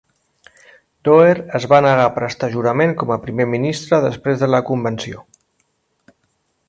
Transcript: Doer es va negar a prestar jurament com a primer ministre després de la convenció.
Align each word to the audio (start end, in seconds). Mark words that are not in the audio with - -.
Doer 1.09 1.35
es 1.59 1.67
va 1.73 1.81
negar 1.87 2.07
a 2.11 2.15
prestar 2.15 2.49
jurament 2.55 2.95
com 3.03 3.13
a 3.17 3.21
primer 3.27 3.47
ministre 3.55 4.03
després 4.07 4.43
de 4.45 4.51
la 4.55 4.63
convenció. 4.71 5.23